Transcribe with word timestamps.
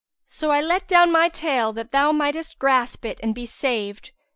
So 0.25 0.49
I 0.49 0.61
let 0.61 0.87
down 0.87 1.11
my 1.11 1.29
tail, 1.29 1.73
that 1.73 1.91
thou 1.91 2.11
mightest 2.11 2.57
grasp 2.57 3.05
it 3.05 3.19
and 3.21 3.35
be 3.35 3.45
saved. 3.45 4.09